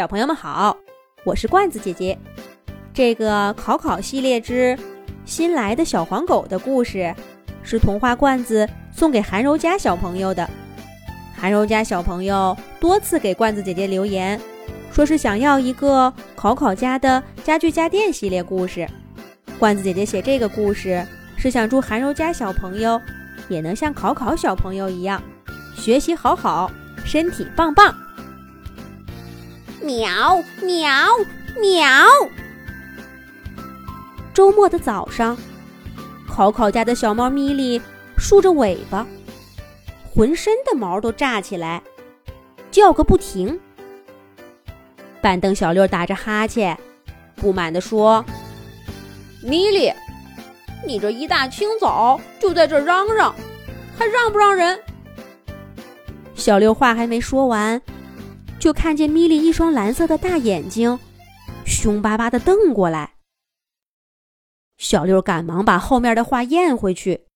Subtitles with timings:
[0.00, 0.74] 小朋友们好，
[1.24, 2.18] 我是罐子姐姐。
[2.94, 4.74] 这个考考系列之
[5.26, 7.14] 新来的小黄狗的故事，
[7.62, 10.48] 是童话罐子送给韩柔家小朋友的。
[11.36, 14.40] 韩柔家小朋友多次给罐子姐姐留言，
[14.90, 18.88] 说是想要一个考考家的家具家电系列故事。
[19.58, 21.06] 罐子姐姐写这个故事，
[21.36, 22.98] 是想祝韩柔家小朋友
[23.50, 25.22] 也能像考考小朋友一样，
[25.76, 26.72] 学习好好，
[27.04, 27.94] 身体棒棒。
[29.82, 30.90] 喵喵
[31.58, 31.86] 喵！
[34.34, 35.36] 周末的早上，
[36.28, 37.80] 考考家的小猫咪莉
[38.18, 39.06] 竖着尾巴，
[40.12, 41.82] 浑身的毛都炸起来，
[42.70, 43.58] 叫个不停。
[45.22, 46.78] 板凳小六打着哈欠，
[47.36, 48.22] 不满地说
[49.42, 49.90] ：“咪莉，
[50.86, 53.34] 你这一大清早就在这嚷嚷，
[53.98, 54.78] 还让不让人？”
[56.36, 57.80] 小六话还没说完。
[58.60, 61.00] 就看见米莉一双蓝色的大眼睛，
[61.64, 63.16] 凶巴巴的瞪过来。
[64.76, 67.26] 小六赶忙把后面的话咽回去，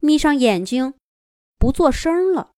[0.00, 0.94] 眯上眼睛，
[1.56, 2.52] 不作声了。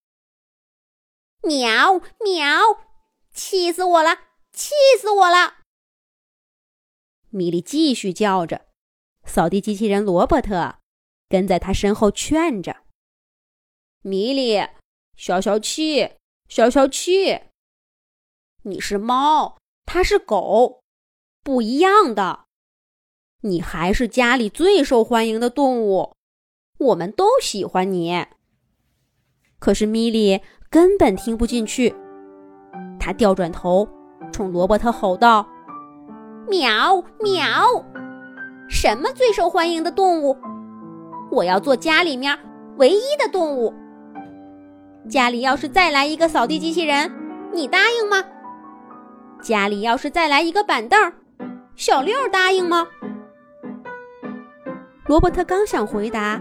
[1.42, 2.60] 喵喵，
[3.34, 4.16] 气死我了！
[4.52, 5.56] 气死我了！
[7.28, 8.68] 米莉继续叫着，
[9.26, 10.78] 扫地机器人罗伯特
[11.28, 12.84] 跟在他身后劝着
[14.00, 14.66] ：“米莉，
[15.16, 16.12] 消消气，
[16.48, 17.40] 消消气。”
[18.64, 20.82] 你是猫，它是狗，
[21.42, 22.44] 不一样的。
[23.40, 26.14] 你还是家里最受欢迎的动物，
[26.78, 28.24] 我们都喜欢你。
[29.58, 31.92] 可是米莉根本听不进去，
[33.00, 33.88] 他掉转头
[34.30, 35.44] 冲罗伯特吼道
[36.48, 37.84] ：“喵喵！
[38.68, 40.36] 什么最受欢迎的动物？
[41.32, 42.38] 我要做家里面
[42.76, 43.74] 唯一的动物。
[45.10, 47.10] 家里要是再来一个扫地机器人，
[47.52, 48.22] 你答应吗？”
[49.42, 51.12] 家里要是再来一个板凳，
[51.74, 52.86] 小六答应吗？
[55.06, 56.40] 罗伯特刚想回答，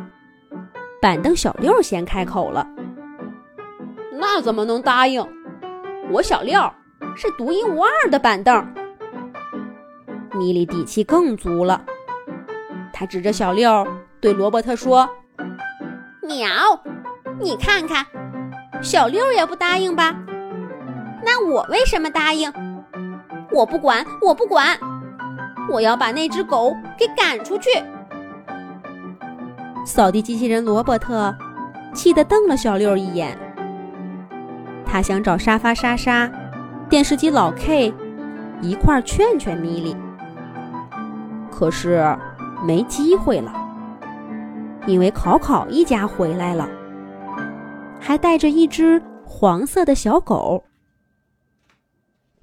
[1.02, 2.66] 板凳小六先开口了
[4.14, 5.28] ：“那怎么能答应？
[6.12, 6.62] 我小六
[7.16, 8.74] 是独一无二的板凳。”
[10.38, 11.84] 米莉底气更足了，
[12.94, 13.86] 他指着小六
[14.22, 15.10] 对罗伯特说
[16.22, 16.48] ：“喵，
[17.40, 18.06] 你看看，
[18.84, 20.16] 小六也不答应吧？
[21.26, 22.54] 那我为什么答应？”
[23.54, 24.78] 我不管，我不管，
[25.70, 27.70] 我要把那只狗给赶出去！
[29.86, 31.36] 扫地机器人罗伯特
[31.94, 33.38] 气得瞪了小六一眼。
[34.86, 36.32] 他想找沙发莎莎、
[36.90, 37.94] 电视机老 K
[38.62, 39.96] 一块劝劝米莉，
[41.50, 42.18] 可是
[42.66, 43.54] 没机会了，
[44.86, 46.70] 因为考考一家回来了，
[48.00, 50.64] 还带着一只黄色的小狗。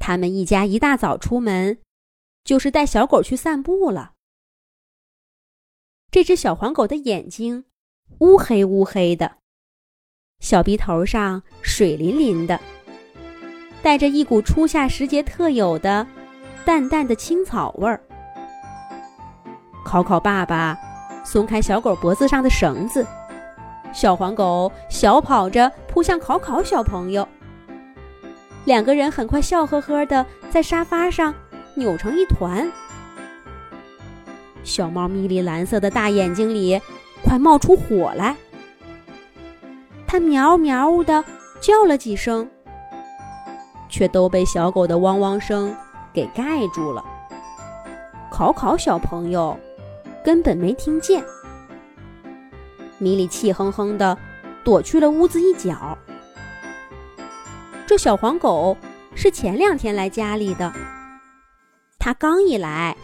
[0.09, 1.81] 他们一家一大早出门，
[2.43, 4.13] 就是带小狗去散步了。
[6.11, 7.67] 这只小黄狗的眼睛
[8.21, 9.33] 乌黑乌黑的，
[10.41, 12.59] 小鼻头上水淋淋的，
[13.83, 16.07] 带着一股初夏时节特有的
[16.65, 18.03] 淡淡的青草味儿。
[19.85, 20.75] 考考爸爸
[21.23, 23.07] 松开小狗脖子上的绳子，
[23.93, 27.29] 小黄狗小跑着扑向考考小朋友。
[28.69, 31.35] 两个人很快笑呵呵的在沙发上
[31.75, 32.71] 扭成一团。
[34.63, 36.79] 小猫咪莉蓝色的大眼睛里
[37.25, 38.37] 快冒出火来，
[40.07, 41.25] 它喵喵的
[41.63, 42.47] 叫了几声，
[43.89, 45.75] 却都被小狗的汪汪声
[46.13, 47.03] 给盖住了。
[48.31, 49.59] 考考小朋友
[50.23, 51.25] 根本没听见。
[52.99, 54.19] 米莉气哼哼的
[54.63, 55.97] 躲去了屋子一角。
[57.89, 58.77] 这小黄狗
[59.15, 60.71] 是前两天来家里的。
[61.99, 62.95] 它刚一来，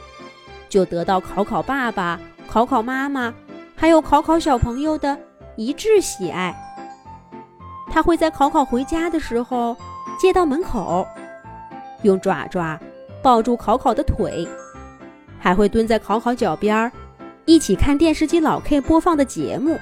[0.68, 3.32] 就得到考考爸爸、考考妈妈，
[3.74, 5.18] 还有考考小朋友的
[5.56, 6.54] 一致喜爱。
[7.90, 9.74] 它会在考考回家的时候
[10.20, 11.06] 接到门口，
[12.02, 12.78] 用爪爪
[13.22, 14.46] 抱住考考的腿，
[15.40, 16.92] 还会蹲在考考脚边儿，
[17.46, 19.78] 一起看电视机老 K 播放的节目。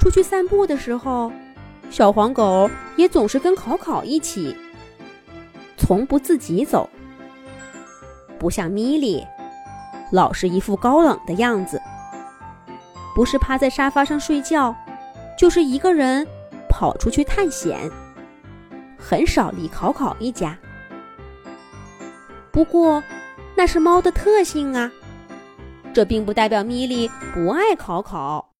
[0.00, 1.30] 出去散步的时候。
[1.94, 4.56] 小黄狗也总是跟考考一起，
[5.76, 6.90] 从不自己走。
[8.36, 9.24] 不像米莉，
[10.10, 11.80] 老是一副高冷的样子。
[13.14, 14.74] 不是趴在沙发上睡觉，
[15.38, 16.26] 就是一个人
[16.68, 17.88] 跑出去探险，
[18.98, 20.58] 很少离考考一家。
[22.50, 23.00] 不过，
[23.54, 24.90] 那是猫的特性啊，
[25.94, 28.50] 这并不代表米莉不爱考考。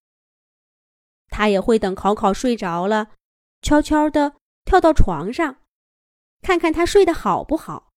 [1.31, 3.09] 它也会等考考睡着了。
[3.65, 5.57] 悄悄地跳到床上，
[6.43, 7.95] 看看他睡得好不好。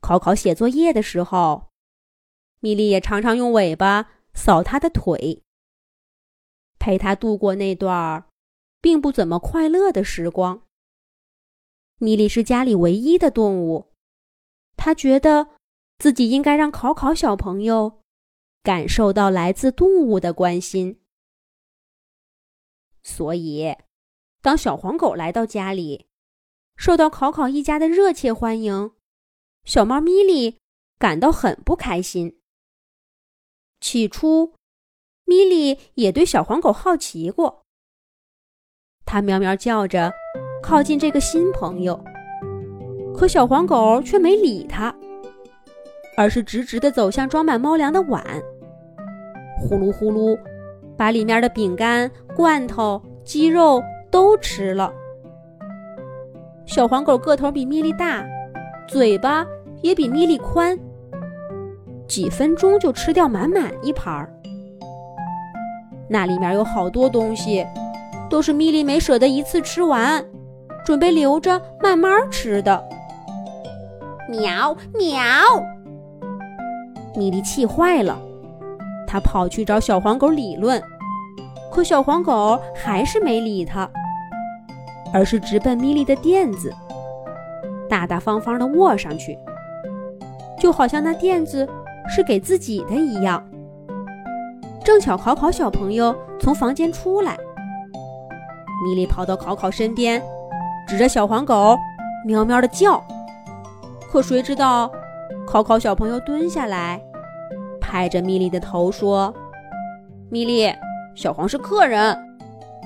[0.00, 1.70] 考考写作业的时候，
[2.58, 5.44] 米莉也常常用尾巴扫他的腿，
[6.80, 8.28] 陪他度过那段
[8.80, 10.66] 并不怎么快乐的时光。
[11.98, 13.92] 米莉是家里唯一的动物，
[14.76, 15.50] 他觉得
[15.98, 18.02] 自己应该让考考小朋友
[18.64, 21.00] 感受到来自动物的关心。
[23.04, 23.76] 所以，
[24.44, 26.04] 当小黄狗来到家里，
[26.76, 28.90] 受到考考一家的热切欢迎，
[29.64, 30.58] 小猫咪莉
[30.98, 32.36] 感到很不开心。
[33.80, 34.52] 起初，
[35.24, 37.62] 咪莉也对小黄狗好奇过，
[39.06, 40.12] 它喵喵叫着。
[40.62, 41.98] 靠近这个新朋友，
[43.16, 44.94] 可小黄狗却没理它，
[46.18, 48.22] 而是直直的走向装满猫粮的碗，
[49.58, 50.38] 呼噜呼噜，
[50.98, 53.82] 把里面的饼干、罐头、鸡肉
[54.14, 54.92] 都吃了。
[56.66, 58.24] 小黄狗个头比米莉大，
[58.86, 59.44] 嘴巴
[59.82, 60.78] 也比米莉宽，
[62.06, 64.32] 几分钟就吃掉满满一盘儿。
[66.08, 67.66] 那里面有好多东西，
[68.30, 70.24] 都是米莉没舍得一次吃完。
[70.84, 72.84] 准备留着慢慢吃的。
[74.28, 75.18] 喵喵！
[77.16, 78.16] 米莉气坏了，
[79.08, 80.80] 他跑去找小黄狗理论，
[81.72, 83.90] 可小黄狗还是没理他，
[85.14, 86.74] 而是直奔米莉的垫子，
[87.88, 89.38] 大大方方的卧上去，
[90.58, 91.66] 就好像那垫子
[92.08, 93.42] 是给自己的一样。
[94.84, 97.38] 正巧考考小朋友从房间出来，
[98.84, 100.20] 米莉跑到考考身边。
[100.86, 101.78] 指着小黄狗，
[102.26, 103.02] 喵喵的叫。
[104.10, 104.90] 可谁知道，
[105.46, 107.00] 考考小朋友蹲下来，
[107.80, 109.32] 拍着米莉的头说
[110.28, 110.70] ：“米莉，
[111.14, 112.18] 小黄是客人，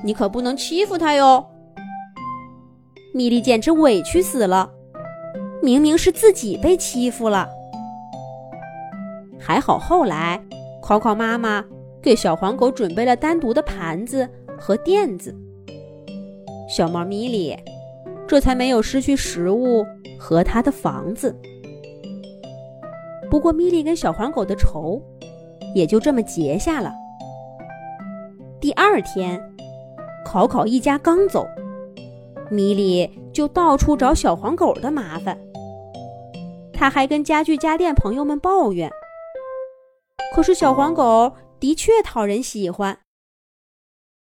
[0.04, 1.44] 你可不能欺负他哟。”
[3.18, 4.70] 米莉简直委屈死了，
[5.60, 7.48] 明明是自己被欺负了。
[9.40, 10.40] 还好后来，
[10.80, 11.64] 考考妈妈
[12.00, 15.34] 给小黄狗准备了单独的盘子和垫子。
[16.68, 17.56] 小猫米莉。
[18.28, 19.84] 这才没有失去食物
[20.20, 21.34] 和它的房子。
[23.30, 25.02] 不过，米莉跟小黄狗的仇
[25.74, 26.92] 也就这么结下了。
[28.60, 29.42] 第二天，
[30.26, 31.48] 考考一家刚走，
[32.50, 35.38] 米莉就到处找小黄狗的麻烦。
[36.72, 38.90] 他还跟家具家电朋友们抱怨。
[40.34, 43.00] 可是，小黄狗的确讨人喜欢，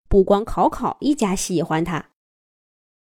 [0.07, 2.11] 不光考考一家喜欢它。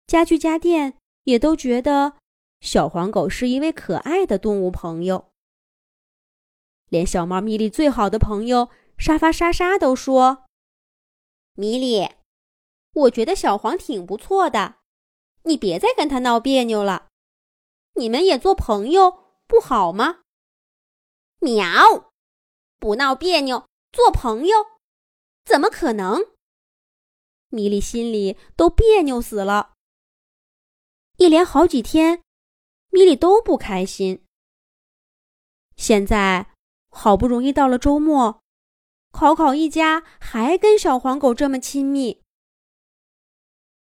[0.06, 2.14] 家具家电也都觉得
[2.60, 5.30] 小黄狗是一位可爱的动物朋友，
[6.90, 8.68] 连小猫咪莉最好的朋友
[8.98, 10.44] 沙发莎莎都说
[11.56, 12.10] ：“米莉，
[12.92, 14.76] 我觉得小黄挺不错的，
[15.44, 17.08] 你别再跟他闹别扭了，
[17.94, 20.22] 你们也做朋友不好吗？”
[21.40, 22.12] 喵，
[22.78, 24.56] 不闹别扭，做朋友，
[25.44, 26.26] 怎么可能？
[27.48, 29.74] 米莉心里都别扭死了。
[31.18, 32.24] 一连好几天，
[32.90, 34.24] 米莉都不开心。
[35.76, 36.50] 现在
[36.90, 38.40] 好不容易到了周末，
[39.12, 42.23] 考考一家还跟小黄狗这么亲密。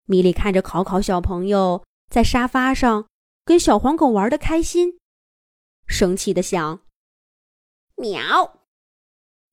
[0.07, 3.09] 米莉看着考考小朋友在沙发上
[3.45, 4.99] 跟小黄狗玩的开心，
[5.87, 6.85] 生气的想
[7.97, 8.61] ：“喵，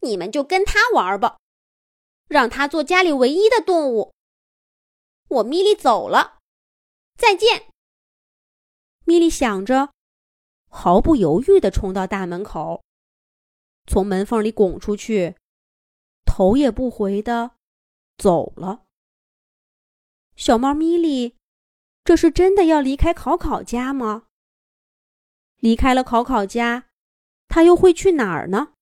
[0.02, 1.38] 你们就跟他玩吧，
[2.28, 4.14] 让他做家里唯一的动物。
[5.28, 6.40] 我米莉走了。”
[7.18, 7.72] 再见，
[9.06, 9.92] 米莉想着，
[10.70, 12.84] 毫不犹豫的冲到大门口，
[13.88, 15.36] 从门缝里拱出去，
[16.26, 17.52] 头也不回的
[18.18, 18.86] 走了。
[20.36, 21.36] 小猫咪莉，
[22.04, 24.24] 这是真的要离开考考家吗？
[25.58, 26.86] 离开了考考家，
[27.48, 28.72] 它又会去哪儿呢？